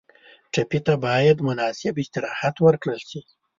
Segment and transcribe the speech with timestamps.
[0.53, 3.19] ټپي ته باید مناسب استراحت ورکړل شي.